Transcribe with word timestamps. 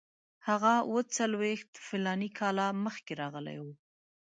هغه 0.47 0.73
اوه 0.87 1.01
څلوېښت 1.17 1.71
فلاني 1.87 2.29
کاله 2.39 2.65
مخکې 2.85 3.13
راغلی 3.21 3.57
وو. 3.63 3.73